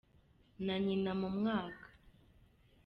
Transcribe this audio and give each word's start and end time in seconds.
na 0.65 0.75
nyina 0.85 1.11
mu 1.21 1.29
mwaka. 1.37 1.85